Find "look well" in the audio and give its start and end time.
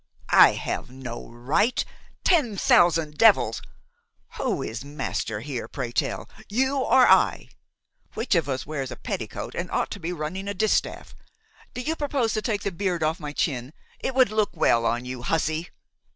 14.31-14.87